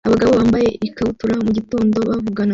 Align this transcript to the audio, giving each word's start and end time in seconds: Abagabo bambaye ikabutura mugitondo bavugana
Abagabo 0.07 0.31
bambaye 0.39 0.69
ikabutura 0.87 1.33
mugitondo 1.45 1.97
bavugana 2.09 2.49